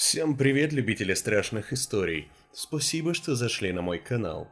[0.00, 2.30] Всем привет, любители страшных историй.
[2.54, 4.48] Спасибо, что зашли на мой канал.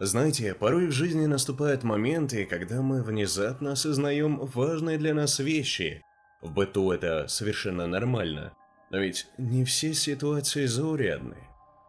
[0.00, 6.02] Знаете, порой в жизни наступают моменты, когда мы внезапно осознаем важные для нас вещи.
[6.40, 8.54] В быту это совершенно нормально.
[8.88, 11.36] Но ведь не все ситуации заурядны.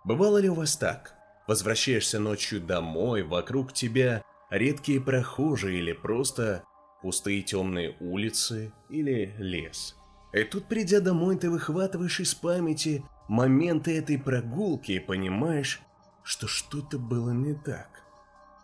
[0.03, 1.15] Бывало ли у вас так?
[1.47, 6.65] Возвращаешься ночью домой, вокруг тебя редкие прохожие или просто
[7.01, 9.95] пустые темные улицы или лес.
[10.33, 15.81] И тут, придя домой, ты выхватываешь из памяти моменты этой прогулки и понимаешь,
[16.23, 18.03] что что-то было не так.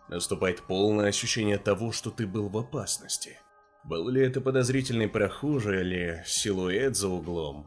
[0.08, 3.38] Наступает полное ощущение того, что ты был в опасности.
[3.82, 7.66] Был ли это подозрительный прохожий или силуэт за углом?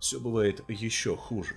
[0.00, 1.56] Все бывает еще хуже.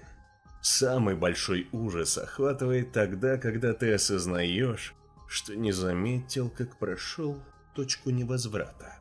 [0.61, 4.93] Самый большой ужас охватывает тогда, когда ты осознаешь,
[5.27, 7.41] что не заметил, как прошел
[7.75, 8.98] точку невозврата.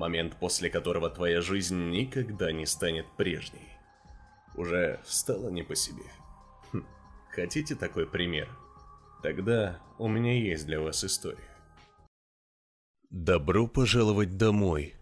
[0.00, 3.68] Момент, после которого твоя жизнь никогда не станет прежней.
[4.54, 6.04] Уже стало не по себе.
[6.72, 6.86] Хм,
[7.30, 8.48] хотите такой пример?
[9.22, 11.54] Тогда у меня есть для вас история.
[13.10, 14.94] Добро пожаловать домой.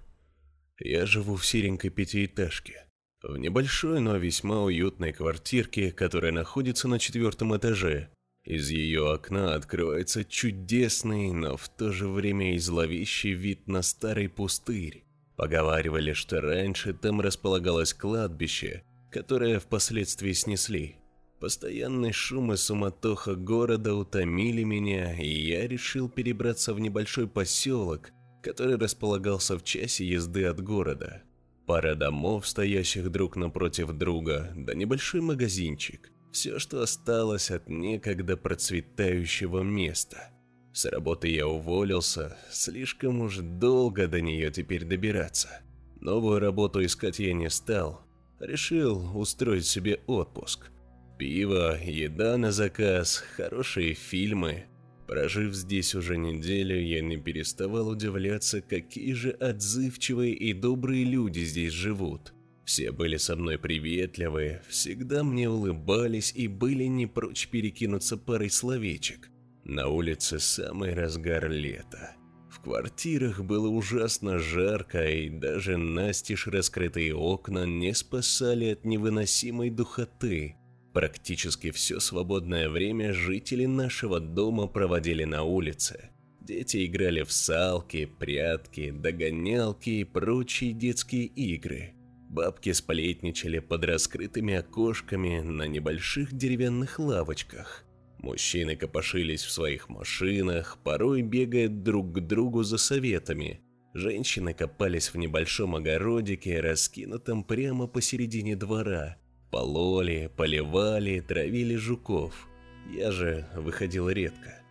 [0.81, 2.85] Я живу в серенькой пятиэтажке.
[3.23, 8.11] В небольшой, но весьма уютной квартирке, которая находится на четвертом этаже.
[8.49, 14.31] Из ее окна открывается чудесный, но в то же время и зловещий вид на старый
[14.31, 15.05] пустырь.
[15.37, 20.97] Поговаривали, что раньше там располагалось кладбище, которое впоследствии снесли.
[21.41, 28.13] Постоянный шум и суматоха города утомили меня, и я решил перебраться в небольшой поселок,
[28.43, 31.23] который располагался в часе езды от города.
[31.67, 39.63] Пара домов, стоящих друг напротив друга, да небольшой магазинчик– все, что осталось от некогда процветающего
[39.63, 40.31] места.
[40.73, 45.63] С работы я уволился, слишком уж долго до нее теперь добираться.
[46.01, 48.03] Новую работу искать я не стал,
[48.39, 50.71] решил устроить себе отпуск.
[51.19, 54.67] Пиво, еда на заказ, хорошие фильмы.
[55.09, 61.73] Прожив здесь уже неделю, я не переставал удивляться, какие же отзывчивые и добрые люди здесь
[61.73, 62.35] живут.
[62.69, 69.31] Все были со мной приветливые, всегда мне улыбались и были не прочь перекинуться парой словечек.
[69.65, 72.15] На улице самый разгар лета.
[72.51, 80.57] В квартирах было ужасно жарко, и даже настежь раскрытые окна не спасали от невыносимой духоты.
[80.93, 86.11] Практически все свободное время жители нашего дома проводили на улице.
[86.43, 91.95] Дети играли в салки, прятки, догонялки и прочие детские игры–
[92.29, 97.85] Бабки сплетничали под раскрытыми окошками на небольших деревянных лавочках.
[98.19, 103.61] Мужчины копошились в своих машинах, порой бегая друг к другу за советами.
[103.95, 109.17] Женщины копались в небольшом огородике, раскинутом прямо посередине двора.
[109.51, 112.49] Пололи, поливали, травили жуков.
[112.93, 114.63] Я же выходил редко.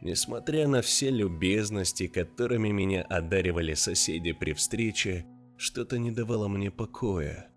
[0.00, 5.26] Несмотря на все любезности, которыми меня одаривали соседи при встрече,
[5.64, 7.48] что-то не давало мне покоя.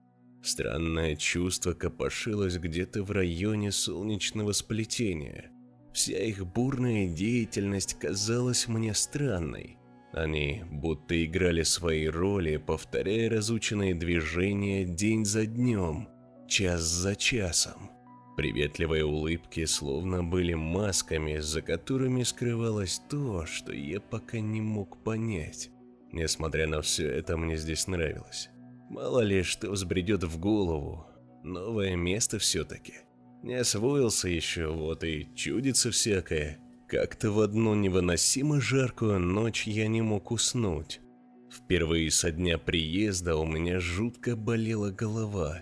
[0.41, 5.51] Странное чувство копошилось где-то в районе солнечного сплетения.
[5.93, 9.77] Вся их бурная деятельность казалась мне странной.
[10.13, 16.07] Они будто играли свои роли, повторяя разученные движения день за днем,
[16.47, 17.91] час за часом.
[18.37, 25.71] Приветливые улыбки словно были масками, за которыми скрывалось то, что я пока не мог понять.
[26.17, 28.49] Несмотря на все это, мне здесь нравилось.
[28.89, 31.05] Мало ли, что взбредет в голову.
[31.43, 32.95] Новое место все-таки.
[33.43, 36.57] Не освоился еще, вот и чудится всякое.
[36.87, 41.01] Как-то в одну невыносимо жаркую ночь я не мог уснуть.
[41.51, 45.61] Впервые со дня приезда у меня жутко болела голова.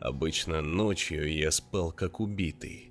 [0.00, 2.90] Обычно ночью я спал как убитый.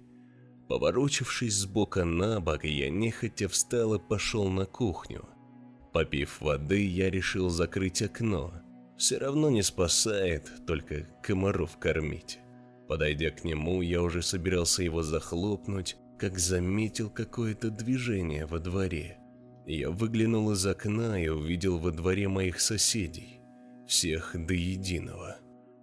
[0.70, 5.28] Поворочившись с бока на бок, я нехотя встал и пошел на кухню.
[5.94, 8.52] Попив воды, я решил закрыть окно.
[8.98, 12.40] Все равно не спасает, только комаров кормить.
[12.88, 19.20] Подойдя к нему, я уже собирался его захлопнуть, как заметил какое-то движение во дворе.
[19.68, 23.42] Я выглянул из окна и увидел во дворе моих соседей.
[23.88, 25.38] Всех до единого.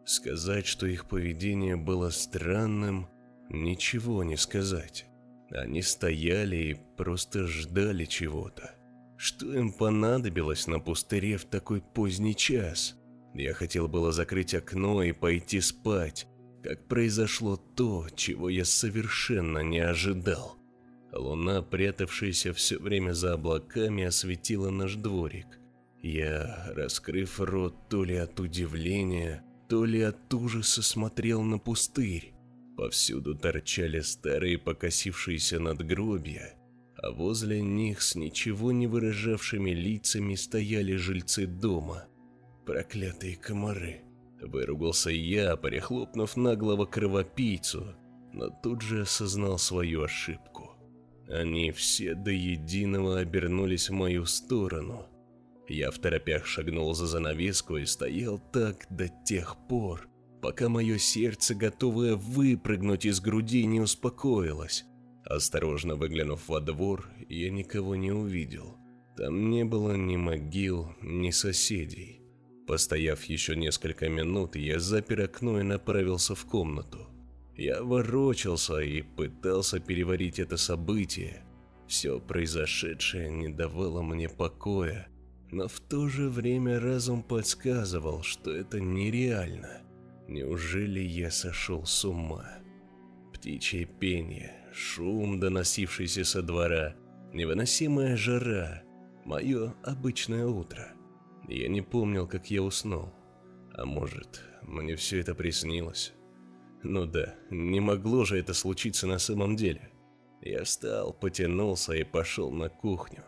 [0.05, 3.09] Сказать, что их поведение было странным,
[3.49, 5.07] ничего не сказать.
[5.51, 8.75] Они стояли и просто ждали чего-то.
[9.23, 12.97] Что им понадобилось на пустыре в такой поздний час?
[13.35, 16.27] Я хотел было закрыть окно и пойти спать,
[16.65, 20.57] как произошло то, чего я совершенно не ожидал.
[21.13, 25.61] Луна, прятавшаяся все время за облаками, осветила наш дворик.
[26.01, 32.33] Я, раскрыв рот то ли от удивления, то ли от ужаса смотрел на пустырь.
[32.75, 36.55] Повсюду торчали старые покосившиеся надгробья,
[37.03, 42.05] а возле них с ничего не выражавшими лицами стояли жильцы дома.
[42.67, 44.03] Проклятые комары.
[44.41, 47.95] Выругался я, перехлопнув наглого кровопийцу,
[48.33, 50.77] но тут же осознал свою ошибку.
[51.29, 55.07] Они все до единого обернулись в мою сторону.
[55.69, 60.09] Я в торопях шагнул за занавеску и стоял так до тех пор,
[60.43, 64.85] пока мое сердце, готовое выпрыгнуть из груди, не успокоилось.
[65.25, 68.77] Осторожно выглянув во двор, я никого не увидел.
[69.17, 72.23] Там не было ни могил, ни соседей.
[72.67, 77.09] Постояв еще несколько минут, я запер окно и направился в комнату.
[77.57, 81.45] Я ворочался и пытался переварить это событие.
[81.87, 85.09] Все произошедшее не давало мне покоя,
[85.51, 89.83] но в то же время разум подсказывал, что это нереально.
[90.29, 92.61] Неужели я сошел с ума?
[93.35, 96.97] Птичье пение, шум, доносившийся со двора,
[97.33, 98.83] невыносимая жара,
[99.25, 100.93] мое обычное утро.
[101.49, 103.13] Я не помнил, как я уснул.
[103.73, 106.13] А может, мне все это приснилось?
[106.83, 109.91] Ну да, не могло же это случиться на самом деле.
[110.43, 113.25] Я встал, потянулся и пошел на кухню.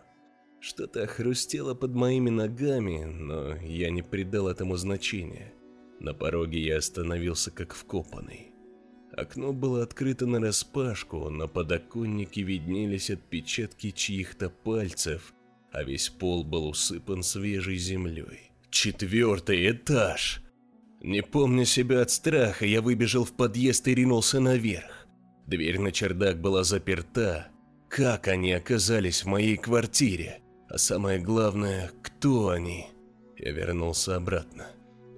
[0.61, 5.53] Что-то хрустело под моими ногами, но я не придал этому значения.
[5.99, 8.51] На пороге я остановился как вкопанный.
[9.17, 15.35] Окно было открыто нараспашку, на подоконнике виднелись отпечатки чьих-то пальцев,
[15.70, 18.50] а весь пол был усыпан свежей землей.
[18.70, 20.43] Четвертый этаж!
[21.03, 25.06] Не помня себя от страха, я выбежал в подъезд и ринулся наверх.
[25.47, 27.49] Дверь на чердак была заперта.
[27.88, 30.41] Как они оказались в моей квартире?
[30.70, 32.87] А самое главное, кто они?
[33.37, 34.69] Я вернулся обратно.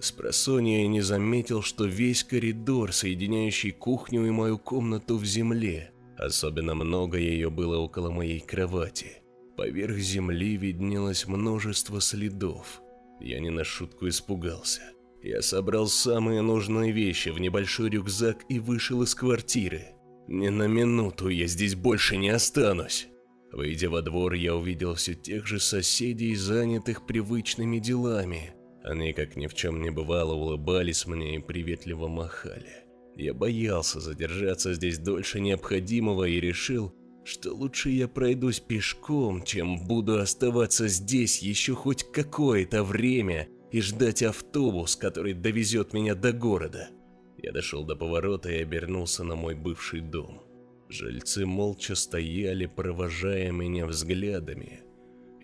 [0.04, 5.92] С просонья я не заметил, что весь коридор, соединяющий кухню и мою комнату в земле,
[6.18, 9.22] особенно много ее было около моей кровати.
[9.56, 12.82] Поверх земли виднелось множество следов.
[13.18, 14.82] Я не на шутку испугался.
[15.22, 19.86] Я собрал самые нужные вещи в небольшой рюкзак и вышел из квартиры.
[20.28, 23.08] Ни на минуту я здесь больше не останусь.
[23.52, 28.54] Выйдя во двор, я увидел все тех же соседей, занятых привычными делами.
[28.84, 32.84] Они, как ни в чем не бывало, улыбались мне и приветливо махали.
[33.16, 36.94] Я боялся задержаться здесь дольше необходимого и решил,
[37.24, 44.22] что лучше я пройдусь пешком, чем буду оставаться здесь еще хоть какое-то время и ждать
[44.22, 46.90] автобус, который довезет меня до города.
[47.38, 50.42] Я дошел до поворота и обернулся на мой бывший дом.
[50.90, 54.83] Жильцы молча стояли, провожая меня взглядами.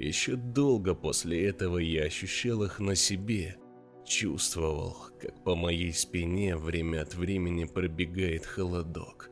[0.01, 3.59] Еще долго после этого я ощущал их на себе,
[4.07, 9.29] чувствовал, как по моей спине время от времени пробегает холодок.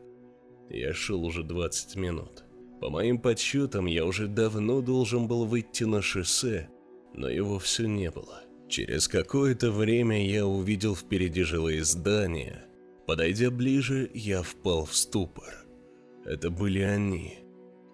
[0.69, 2.45] Я шел уже 20 минут.
[2.83, 6.69] По моим подсчетам, я уже давно должен был выйти на шоссе,
[7.15, 8.43] но его все не было.
[8.69, 12.67] Через какое-то время я увидел впереди жилые здания.
[13.07, 15.67] Подойдя ближе, я впал в ступор.
[16.27, 17.39] Это были они.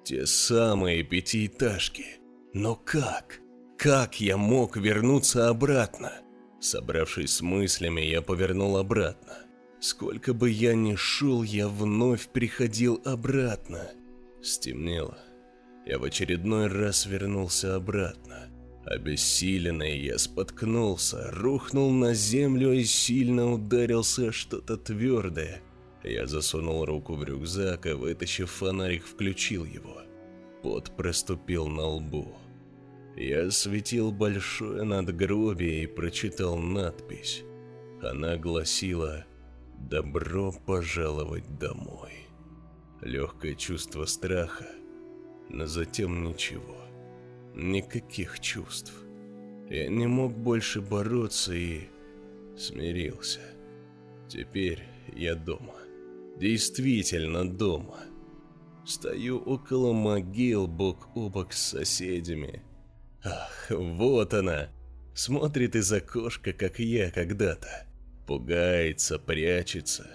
[0.04, 2.23] Те самые пятиэтажки.
[2.54, 3.40] Но как?
[3.76, 6.12] Как я мог вернуться обратно?
[6.60, 9.38] Собравшись с мыслями, я повернул обратно.
[9.80, 13.90] Сколько бы я ни шел, я вновь приходил обратно.
[14.40, 15.18] Стемнело.
[15.84, 18.48] Я в очередной раз вернулся обратно.
[18.86, 25.60] Обессиленный я споткнулся, рухнул на землю и сильно ударился что-то твердое.
[26.04, 30.02] Я засунул руку в рюкзак и, вытащив фонарик, включил его.
[30.62, 32.36] Пот проступил на лбу.
[33.16, 37.44] Я осветил большое надгробие и прочитал надпись.
[38.02, 39.24] Она гласила
[39.78, 42.10] «Добро пожаловать домой».
[43.00, 44.66] Легкое чувство страха,
[45.48, 46.76] но затем ничего.
[47.54, 48.92] Никаких чувств.
[49.70, 51.82] Я не мог больше бороться и
[52.56, 53.40] смирился.
[54.26, 54.82] Теперь
[55.14, 55.74] я дома.
[56.36, 58.00] Действительно дома.
[58.84, 62.60] Стою около могил бок о бок с соседями–
[63.24, 64.68] Ах, вот она.
[65.14, 67.86] Смотрит из окошка, как я когда-то.
[68.26, 70.06] Пугается, прячется.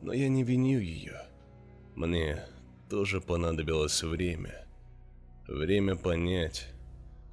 [0.00, 1.20] Но я не виню ее.
[1.94, 2.44] Мне
[2.88, 4.66] тоже понадобилось время.
[5.46, 6.68] Время понять,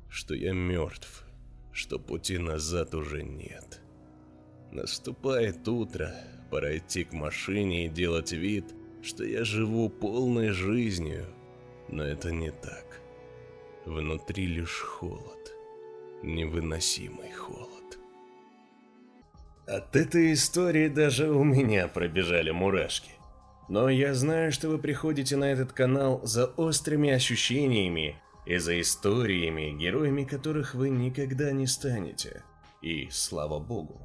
[0.09, 1.23] что я мертв,
[1.71, 3.79] что пути назад уже нет.
[4.71, 6.13] Наступает утро,
[6.49, 8.65] пора идти к машине и делать вид,
[9.01, 11.25] что я живу полной жизнью,
[11.87, 12.90] но это не так.
[13.85, 15.53] Внутри лишь холод.
[16.21, 17.97] Невыносимый холод.
[19.65, 23.11] От этой истории даже у меня пробежали мурашки.
[23.69, 29.71] Но я знаю, что вы приходите на этот канал за острыми ощущениями и за историями,
[29.71, 32.43] героями которых вы никогда не станете.
[32.83, 33.99] И слава богу.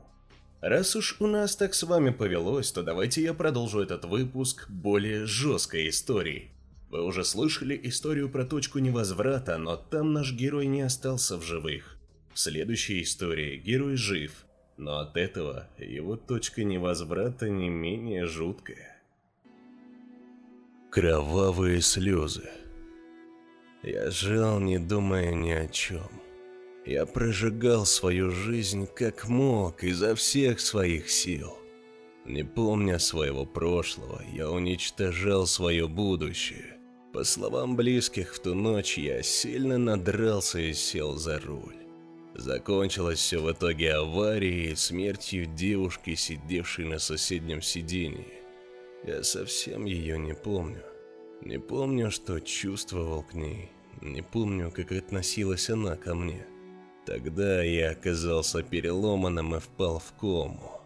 [0.62, 5.26] Раз уж у нас так с вами повелось, то давайте я продолжу этот выпуск более
[5.26, 6.55] жесткой историей.
[6.90, 11.96] Вы уже слышали историю про точку невозврата, но там наш герой не остался в живых.
[12.32, 19.02] В следующей истории герой жив, но от этого его точка невозврата не менее жуткая.
[20.90, 22.48] Кровавые слезы.
[23.82, 26.08] Я жил, не думая ни о чем.
[26.84, 31.58] Я прожигал свою жизнь как мог изо всех своих сил.
[32.24, 36.75] Не помня своего прошлого, я уничтожал свое будущее.
[37.16, 41.74] По словам близких, в ту ночь я сильно надрался и сел за руль.
[42.34, 48.42] Закончилось все в итоге аварией и смертью девушки, сидевшей на соседнем сиденье.
[49.06, 50.82] Я совсем ее не помню.
[51.40, 53.70] Не помню, что чувствовал к ней.
[54.02, 56.46] Не помню, как относилась она ко мне.
[57.06, 60.82] Тогда я оказался переломанным и впал в кому.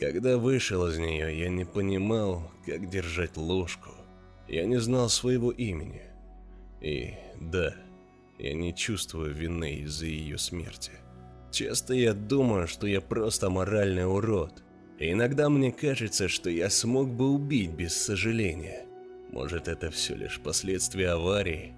[0.00, 3.90] Когда вышел из нее, я не понимал, как держать ложку.
[4.48, 6.02] Я не знал своего имени.
[6.80, 7.74] И да,
[8.38, 10.92] я не чувствую вины из-за ее смерти.
[11.50, 14.62] Часто я думаю, что я просто моральный урод–
[14.98, 18.84] иногда мне кажется, что я смог бы убить без сожаления.
[19.30, 21.74] Может, это все лишь последствия аварии.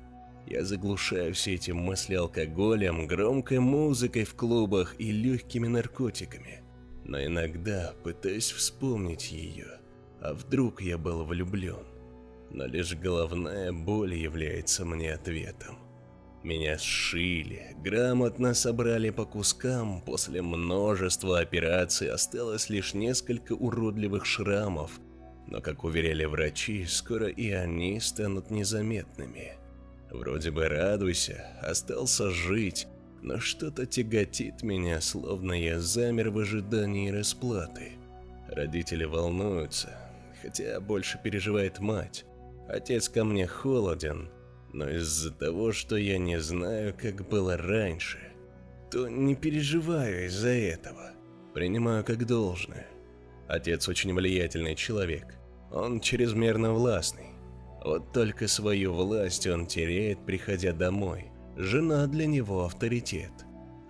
[0.47, 6.63] Я заглушаю все эти мысли алкоголем, громкой музыкой в клубах и легкими наркотиками.
[7.05, 9.81] Но иногда пытаюсь вспомнить ее.
[10.21, 11.85] А вдруг я был влюблен?
[12.51, 15.79] Но лишь головная боль является мне ответом.
[16.43, 25.01] Меня сшили, грамотно собрали по кускам, после множества операций осталось лишь несколько уродливых шрамов,
[25.47, 29.53] но, как уверяли врачи, скоро и они станут незаметными.
[30.11, 32.87] Вроде бы радуйся, остался жить,
[33.21, 37.93] но что-то тяготит меня, словно я замер в ожидании расплаты.
[38.49, 39.91] Родители волнуются,
[40.41, 42.25] хотя больше переживает мать.
[42.73, 44.31] Отец ко мне холоден,
[44.73, 48.19] но из-за того, что я не знаю, как было раньше,
[48.93, 51.11] то не переживаю из-за этого.
[51.53, 52.87] Принимаю как должное.
[53.49, 55.35] Отец очень влиятельный человек.
[55.73, 57.31] Он чрезмерно властный.
[57.85, 61.33] Вот только свою власть он теряет, приходя домой.
[61.57, 63.33] Жена для него авторитет.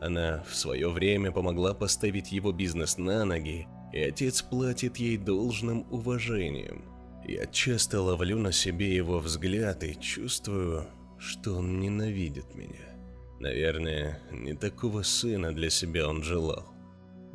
[0.01, 5.87] Она в свое время помогла поставить его бизнес на ноги, и отец платит ей должным
[5.91, 7.00] уважением.
[7.31, 12.89] Я часто ловлю на себе его взгляд и чувствую, что он ненавидит меня.
[13.39, 16.75] Наверное, не такого сына для себя он желал.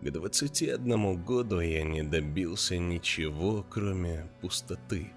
[0.01, 5.13] К 21 году я не добился ничего, кроме пустоты.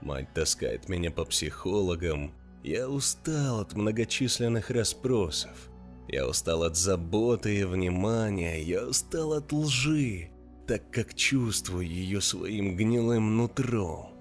[0.00, 2.32] Мать таскает меня по психологам.
[2.64, 5.68] Я устал от многочисленных расспросов.
[6.08, 8.62] Я устал от заботы и внимания.
[8.62, 10.30] Я устал от лжи,
[10.66, 14.11] так как чувствую ее своим гнилым нутром.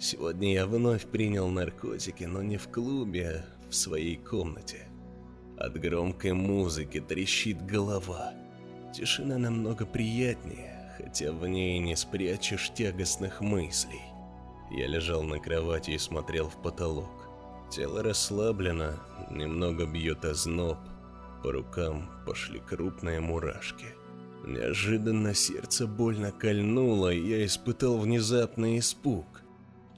[0.00, 4.88] Сегодня я вновь принял наркотики, но не в клубе, а в своей комнате.
[5.58, 8.32] От громкой музыки трещит голова.
[8.94, 14.00] Тишина намного приятнее, хотя в ней не спрячешь тягостных мыслей.
[14.70, 17.28] Я лежал на кровати и смотрел в потолок.
[17.70, 18.94] Тело расслаблено,
[19.30, 20.78] немного бьет озноб,
[21.42, 23.86] по рукам пошли крупные мурашки.
[24.46, 29.39] Неожиданно сердце больно кольнуло, и я испытал внезапный испуг.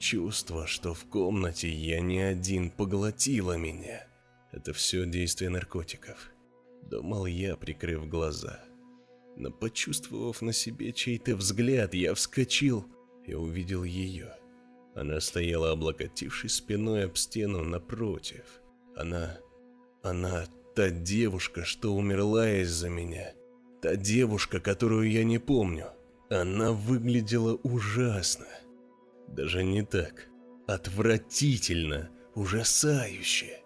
[0.03, 4.05] Чувство, что в комнате я не один, поглотило меня.
[4.51, 6.29] Это все действие наркотиков.
[6.81, 8.59] Думал я, прикрыв глаза.
[9.37, 12.85] Но почувствовав на себе чей-то взгляд, я вскочил
[13.25, 14.35] и увидел ее.
[14.93, 18.43] Она стояла, облокотившись спиной об стену напротив.
[18.97, 19.37] Она...
[20.01, 23.31] она та девушка, что умерла из-за меня.
[23.81, 25.91] Та девушка, которую я не помню.
[26.29, 28.47] Она выглядела ужасно.
[29.35, 30.29] Даже не так.
[30.67, 33.61] Отвратительно, ужасающе.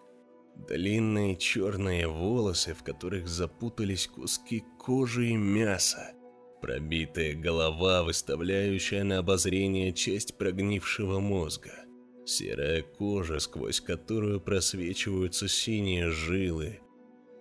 [0.56, 6.14] Длинные черные волосы, в которых запутались куски кожи и мяса.
[6.62, 11.74] Пробитая голова, выставляющая на обозрение часть прогнившего мозга.
[12.26, 16.80] Серая кожа, сквозь которую просвечиваются синие жилы.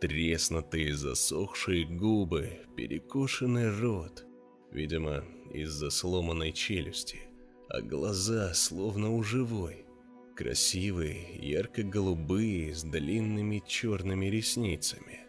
[0.00, 4.26] Треснутые засохшие губы, перекошенный рот.
[4.73, 7.25] Видимо, из-за сломанной челюсти
[7.68, 9.85] а глаза словно у живой.
[10.35, 15.20] Красивые, ярко-голубые, с длинными черными ресницами.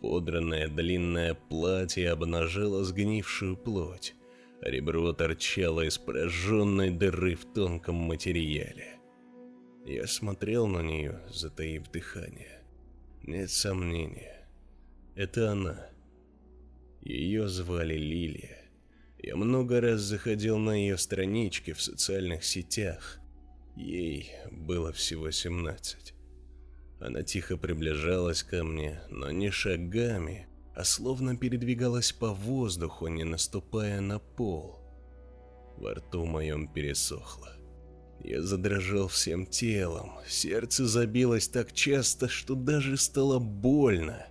[0.00, 4.14] Подранное длинное платье обнажило сгнившую плоть.
[4.60, 8.98] Ребро торчало из пораженной дыры в тонком материале.
[9.86, 12.62] Я смотрел на нее, затаив дыхание.
[13.22, 14.46] Нет сомнения,
[15.14, 15.90] это она.
[17.00, 18.59] Ее звали Лилия.
[19.22, 23.20] Я много раз заходил на ее странички в социальных сетях.
[23.76, 26.14] Ей было всего 17.
[27.00, 34.00] Она тихо приближалась ко мне, но не шагами, а словно передвигалась по воздуху, не наступая
[34.00, 34.78] на пол.
[35.76, 37.56] Во рту моем пересохло.
[38.24, 44.26] Я задрожал всем телом, сердце забилось так часто, что даже стало больно.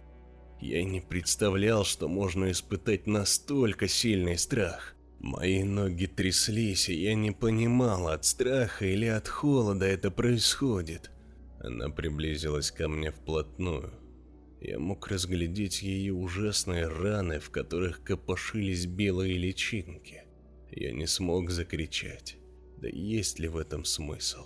[0.62, 4.96] Я не представлял, что можно испытать настолько сильный страх.
[5.20, 11.12] Мои ноги тряслись, и я не понимал, от страха или от холода это происходит.
[11.60, 13.94] Она приблизилась ко мне вплотную.
[14.62, 20.24] Я мог разглядеть ее ужасные раны, в которых копошились белые личинки.
[20.72, 22.38] Я не смог закричать.
[22.78, 24.46] Да есть ли в этом смысл?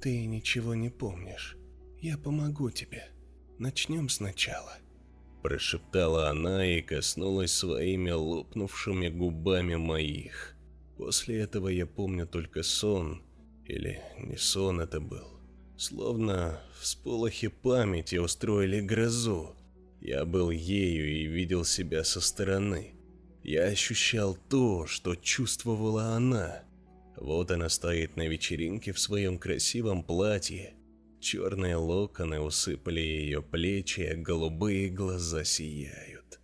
[0.00, 1.56] Ты ничего не помнишь.
[2.00, 3.08] Я помогу тебе.
[3.58, 4.81] Начнем сначала.
[5.42, 10.54] Прошептала она и коснулась своими лопнувшими губами моих.
[10.96, 13.22] После этого я помню только сон,
[13.66, 15.40] или не сон это был.
[15.76, 19.56] Словно всполохи памяти устроили грозу.
[20.00, 22.94] Я был ею и видел себя со стороны.
[23.42, 26.62] Я ощущал то, что чувствовала она.
[27.16, 30.74] Вот она стоит на вечеринке в своем красивом платье.
[31.22, 36.40] Черные локоны усыпали ее плечи, а голубые глаза сияют.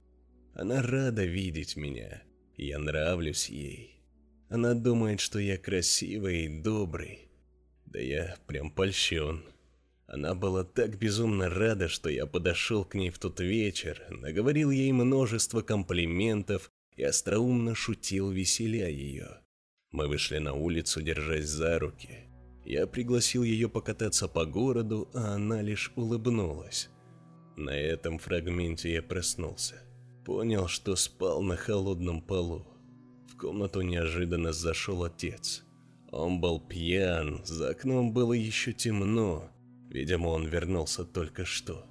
[0.54, 2.22] Она рада видеть меня.
[2.56, 4.00] Я нравлюсь ей.
[4.48, 7.28] Она думает, что я красивый и добрый.
[7.86, 9.42] Да я прям польщен.
[10.06, 14.92] Она была так безумно рада, что я подошел к ней в тот вечер, наговорил ей
[14.92, 19.40] множество комплиментов и остроумно шутил, веселя ее.
[19.90, 22.27] Мы вышли на улицу, держась за руки.
[22.68, 26.90] Я пригласил ее покататься по городу, а она лишь улыбнулась.
[27.56, 29.76] На этом фрагменте я проснулся.
[30.26, 32.66] Понял, что спал на холодном полу.
[33.32, 35.64] В комнату неожиданно зашел отец.
[36.10, 39.50] Он был пьян, за окном было еще темно.
[39.88, 41.86] Видимо, он вернулся только что.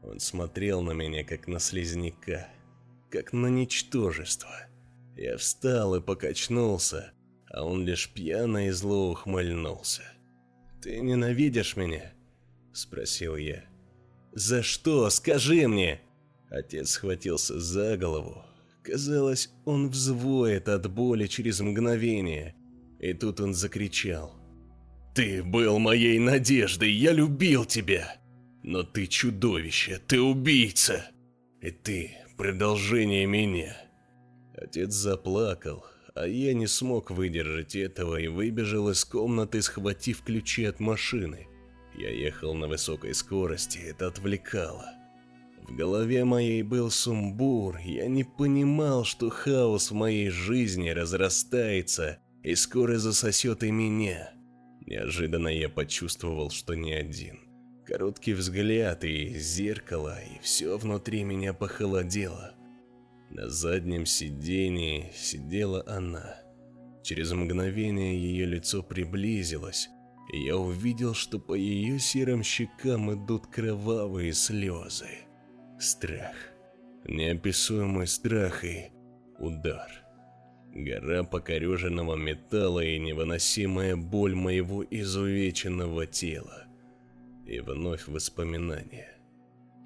[0.00, 2.46] Он смотрел на меня, как на слизняка,
[3.10, 4.54] как на ничтожество.
[5.16, 7.13] Я встал и покачнулся,
[7.54, 10.02] а он лишь пьяно и зло ухмыльнулся.
[10.82, 12.12] «Ты ненавидишь меня?»–
[12.72, 13.64] спросил я.
[14.32, 15.08] «За что?
[15.08, 16.00] Скажи мне!»
[16.50, 18.44] Отец схватился за голову.
[18.82, 22.56] Казалось, он взвоет от боли через мгновение.
[22.98, 24.34] И тут он закричал.
[25.14, 28.16] «Ты был моей надеждой, я любил тебя!
[28.64, 31.06] Но ты чудовище, ты убийца!
[31.60, 33.76] И ты продолжение меня!»
[34.56, 35.84] Отец заплакал,
[36.14, 41.48] а я не смог выдержать этого и выбежал из комнаты, схватив ключи от машины.
[41.96, 44.86] Я ехал на высокой скорости, это отвлекало.
[45.66, 52.54] В голове моей был сумбур, я не понимал, что хаос в моей жизни разрастается и
[52.54, 54.32] скоро засосет и меня.
[54.86, 57.40] Неожиданно я почувствовал, что не один.
[57.86, 62.54] Короткий взгляд и зеркало, и все внутри меня похолодело.
[63.34, 66.36] На заднем сидении сидела она.
[67.02, 69.88] Через мгновение ее лицо приблизилось,
[70.32, 75.08] и я увидел, что по ее серым щекам идут кровавые слезы.
[75.80, 76.36] Страх.
[77.08, 78.92] Неописуемый страх и
[79.40, 79.90] удар.
[80.72, 86.66] Гора покореженного металла и невыносимая боль моего изувеченного тела.
[87.46, 89.18] И вновь воспоминания.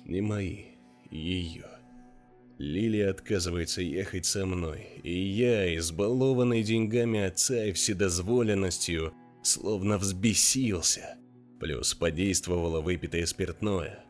[0.05, 0.65] Не мои,
[1.11, 1.78] ее.
[2.59, 11.17] Лилия отказывается ехать со мной, и я, избалованный деньгами отца и вседозволенностью, словно взбесился.
[11.61, 14.05] Плюс подействовало выпитое спиртное.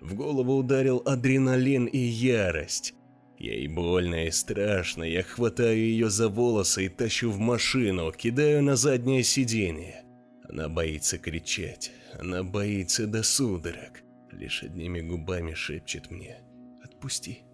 [0.00, 2.94] В голову ударил адреналин и ярость.
[3.38, 8.76] Ей больно и страшно, я хватаю ее за волосы и тащу в машину, кидаю на
[8.76, 10.04] заднее сиденье.
[10.48, 16.38] Она боится кричать, она боится до судорог, лишь одними губами шепчет мне
[16.82, 17.49] «Отпусти».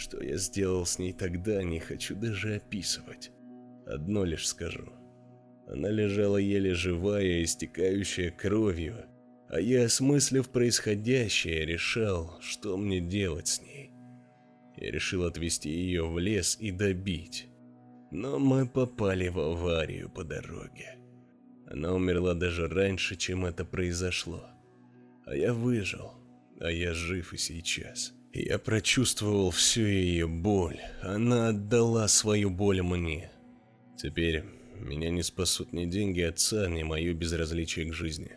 [0.00, 3.32] Что я сделал с ней тогда, не хочу даже описывать.
[3.86, 4.90] Одно лишь скажу.
[5.68, 9.04] Она лежала еле живая, истекающая кровью,
[9.50, 13.90] а я, осмыслив происходящее, решал, что мне делать с ней.
[14.78, 17.48] Я решил отвезти ее в лес и добить.
[18.10, 20.96] Но мы попали в аварию по дороге.
[21.66, 24.46] Она умерла даже раньше, чем это произошло.
[25.26, 26.14] А я выжил,
[26.58, 28.14] а я жив и сейчас.
[28.32, 30.78] Я прочувствовал всю ее боль.
[31.02, 33.30] Она отдала свою боль мне.
[33.96, 34.44] Теперь
[34.78, 38.30] меня не спасут ни деньги отца, ни мое безразличие к жизни.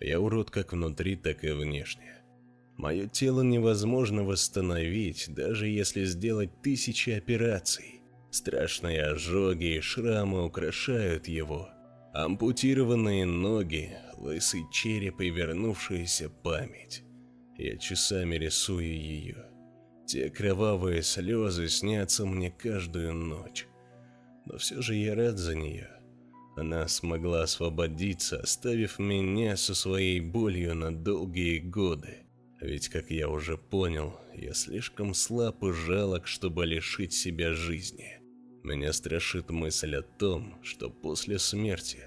[0.00, 2.16] Я урод как внутри, так и внешне.
[2.76, 8.02] Мое тело невозможно восстановить, даже если сделать тысячи операций.
[8.30, 11.70] Страшные ожоги и шрамы украшают его.
[12.12, 17.05] Ампутированные ноги, лысый череп и вернувшаяся память.
[17.58, 19.46] Я часами рисую ее.
[20.06, 23.66] Те кровавые слезы снятся мне каждую ночь.
[24.44, 25.90] Но все же я рад за нее.
[26.56, 32.26] Она смогла освободиться, оставив меня со своей болью на долгие годы.
[32.60, 38.20] Ведь, как я уже понял, я слишком слаб и жалок, чтобы лишить себя жизни.
[38.62, 42.04] Меня страшит мысль о том, что после смерти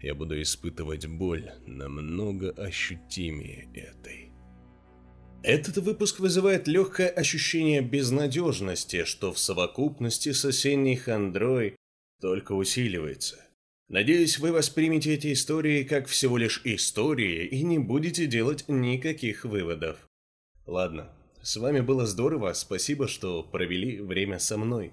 [0.00, 4.27] я буду испытывать боль намного ощутимее этой.
[5.42, 11.76] Этот выпуск вызывает легкое ощущение безнадежности, что в совокупности с осенней хандрой
[12.20, 13.44] только усиливается.
[13.88, 19.96] Надеюсь, вы воспримете эти истории как всего лишь истории и не будете делать никаких выводов.
[20.66, 24.92] Ладно, с вами было здорово, спасибо, что провели время со мной.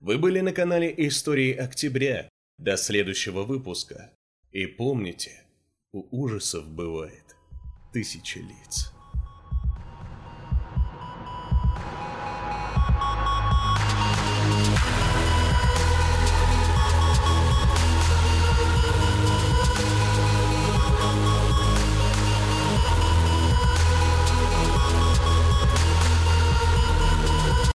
[0.00, 2.28] Вы были на канале Истории Октября.
[2.58, 4.12] До следующего выпуска.
[4.52, 5.44] И помните,
[5.92, 7.36] у ужасов бывает
[7.92, 8.95] тысяча лиц.